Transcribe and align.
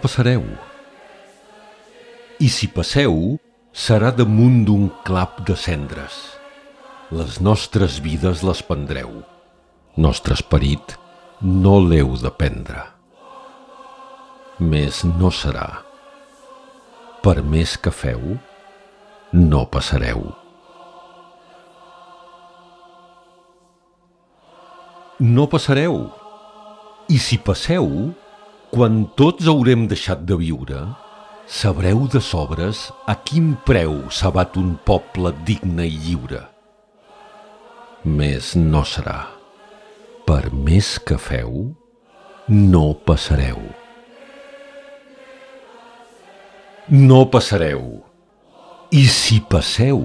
passareu. 0.00 0.44
I 2.40 2.48
si 2.48 2.68
passeu, 2.68 3.36
serà 3.72 4.10
damunt 4.10 4.64
d'un 4.64 4.88
clap 5.04 5.42
de 5.46 5.56
cendres. 5.56 6.40
Les 7.10 7.40
nostres 7.40 7.98
vides 8.00 8.42
les 8.42 8.62
prendreu. 8.62 9.22
Nostre 9.96 10.34
esperit 10.38 10.96
no 11.42 11.80
l'heu 11.80 12.16
de 12.16 12.30
prendre. 12.30 12.86
Més 14.58 15.04
no 15.04 15.30
serà. 15.30 15.82
Per 17.20 17.42
més 17.42 17.76
que 17.76 17.90
feu, 17.90 18.38
no 19.32 19.66
passareu. 19.68 20.22
No 25.20 25.46
passareu. 25.52 26.06
I 27.12 27.18
si 27.18 27.36
passeu, 27.36 28.14
quan 28.70 29.02
tots 29.18 29.48
haurem 29.50 29.88
deixat 29.90 30.22
de 30.26 30.36
viure, 30.38 30.80
sabreu 31.50 32.06
de 32.12 32.20
sobres 32.22 32.86
a 33.10 33.16
quin 33.26 33.52
preu 33.66 34.04
s'abat 34.14 34.56
un 34.60 34.76
poble 34.86 35.32
digne 35.46 35.88
i 35.88 35.96
lliure. 36.06 36.44
Més 38.06 38.54
no 38.56 38.84
serà. 38.86 39.18
Per 40.24 40.52
més 40.54 40.94
que 41.02 41.18
feu, 41.18 41.72
no 42.48 42.84
passareu. 43.06 43.58
No 46.90 47.24
passareu. 47.30 47.82
I 48.94 49.02
si 49.10 49.40
passeu, 49.42 50.00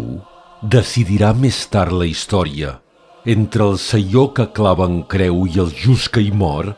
decidirà 0.61 1.32
més 1.38 1.61
tard 1.70 1.94
la 1.94 2.09
història, 2.09 2.80
entre 3.26 3.70
el 3.70 3.78
seió 3.82 4.28
que 4.34 4.50
clava 4.58 4.89
en 4.89 5.04
creu 5.09 5.45
i 5.45 5.61
el 5.61 5.72
just 5.73 6.11
que 6.14 6.22
hi 6.26 6.34
mor, 6.34 6.73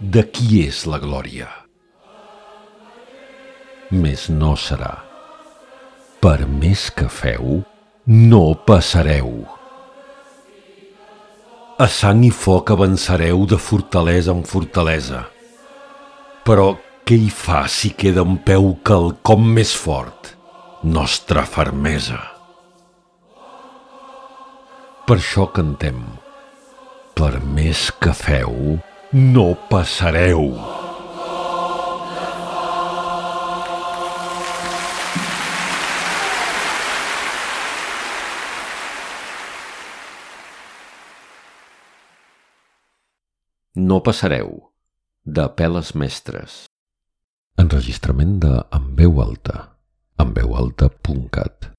de 0.00 0.24
qui 0.30 0.64
és 0.66 0.84
la 0.90 0.98
glòria. 0.98 1.48
Més 3.94 4.28
no 4.30 4.54
serà. 4.58 4.94
Per 6.20 6.46
més 6.48 6.88
que 6.90 7.06
feu, 7.12 7.60
no 8.06 8.44
passareu. 8.66 9.44
A 11.78 11.86
sang 11.90 12.22
i 12.24 12.30
foc 12.30 12.70
avançareu 12.70 13.44
de 13.50 13.58
fortalesa 13.58 14.32
en 14.32 14.42
fortalesa. 14.46 15.24
Però 16.46 16.74
què 17.04 17.18
hi 17.20 17.30
fa 17.30 17.64
si 17.68 17.90
queda 17.98 18.24
en 18.24 18.38
peu 18.46 18.74
quelcom 18.86 19.46
més 19.56 19.74
fort? 19.76 20.34
Nostra 20.84 21.44
fermesa. 21.48 22.20
Per 25.04 25.18
això 25.18 25.46
cantem. 25.52 26.00
Per 27.14 27.34
més 27.44 27.90
que 28.00 28.14
feu, 28.16 28.78
no 29.14 29.54
passareu. 29.70 30.48
No 43.76 44.02
passareu, 44.02 44.72
de 45.22 45.46
Peles 45.54 45.94
Mestres. 45.94 46.64
Enregistrament 47.54 48.40
de 48.42 48.56
En 48.74 48.90
veu 48.98 49.22
alta, 49.22 49.78
enveualta.cat 50.18 51.73